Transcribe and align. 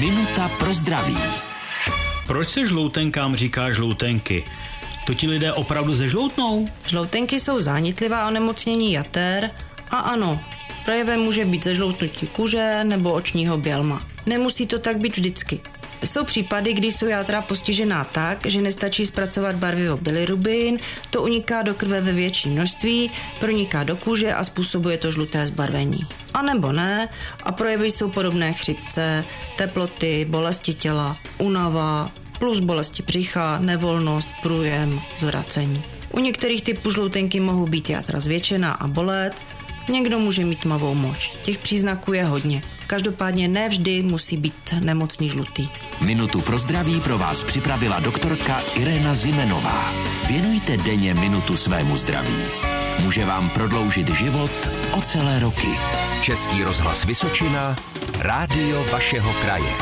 Minuta 0.00 0.48
pro 0.48 0.74
zdraví. 0.74 1.16
Proč 2.26 2.48
se 2.48 2.66
žloutenkám 2.66 3.36
říká 3.36 3.72
žloutenky? 3.72 4.44
To 5.06 5.14
ti 5.14 5.26
lidé 5.26 5.52
opravdu 5.52 5.94
zežloutnou? 5.94 6.68
Žloutenky 6.86 7.40
jsou 7.40 7.60
zánitlivá 7.60 8.28
onemocnění 8.28 8.92
jater 8.92 9.50
a 9.90 9.96
ano, 9.96 10.40
projevem 10.84 11.20
může 11.20 11.44
být 11.44 11.64
zežloutnutí 11.64 12.26
kůže 12.26 12.84
nebo 12.84 13.12
očního 13.12 13.58
bělma. 13.58 14.02
Nemusí 14.26 14.66
to 14.66 14.78
tak 14.78 14.98
být 14.98 15.16
vždycky. 15.16 15.60
Jsou 16.04 16.24
případy, 16.24 16.72
kdy 16.72 16.92
jsou 16.92 17.06
játra 17.06 17.42
postižená 17.42 18.04
tak, 18.04 18.46
že 18.46 18.60
nestačí 18.60 19.06
zpracovat 19.06 19.56
barvivo 19.56 19.96
bilirubin, 19.96 20.78
to 21.10 21.22
uniká 21.22 21.62
do 21.62 21.74
krve 21.74 22.00
ve 22.00 22.12
větší 22.12 22.48
množství, 22.48 23.10
proniká 23.40 23.84
do 23.84 23.96
kůže 23.96 24.34
a 24.34 24.44
způsobuje 24.44 24.98
to 24.98 25.10
žluté 25.10 25.46
zbarvení. 25.46 26.00
A 26.34 26.42
nebo 26.42 26.72
ne, 26.72 27.08
a 27.42 27.52
projevy 27.52 27.90
jsou 27.90 28.10
podobné 28.10 28.52
chřipce, 28.52 29.24
teploty, 29.56 30.26
bolesti 30.30 30.74
těla, 30.74 31.16
únava, 31.38 32.10
plus 32.38 32.58
bolesti 32.58 33.02
břicha, 33.02 33.58
nevolnost, 33.60 34.28
průjem, 34.42 35.00
zvracení. 35.18 35.82
U 36.12 36.18
některých 36.20 36.62
typů 36.62 36.90
žloutenky 36.90 37.40
mohou 37.40 37.66
být 37.66 37.90
játra 37.90 38.20
zvětšená 38.20 38.72
a 38.72 38.88
bolet, 38.88 39.32
někdo 39.90 40.18
může 40.18 40.44
mít 40.44 40.60
tmavou 40.60 40.94
moč. 40.94 41.32
Těch 41.42 41.58
příznaků 41.58 42.12
je 42.12 42.24
hodně. 42.24 42.62
Každopádně 42.88 43.48
ne 43.48 43.68
vždy 43.68 44.02
musí 44.02 44.36
být 44.36 44.74
nemocný 44.80 45.28
žlutý. 45.30 45.68
Minutu 46.00 46.40
pro 46.40 46.58
zdraví 46.58 47.00
pro 47.00 47.18
vás 47.18 47.44
připravila 47.44 48.00
doktorka 48.00 48.60
Irena 48.74 49.14
Zimenová. 49.14 49.92
Věnujte 50.28 50.76
denně 50.76 51.14
minutu 51.14 51.56
svému 51.56 51.96
zdraví. 51.96 52.42
Může 53.02 53.24
vám 53.24 53.50
prodloužit 53.50 54.08
život 54.08 54.70
o 54.92 55.00
celé 55.00 55.40
roky. 55.40 55.68
Český 56.22 56.64
rozhlas 56.64 57.04
Vysočina, 57.04 57.76
rádio 58.18 58.84
vašeho 58.92 59.32
kraje. 59.32 59.72